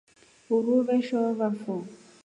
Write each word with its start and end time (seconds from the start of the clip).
Uruu 0.55 0.77
veshohovafo. 0.87 1.75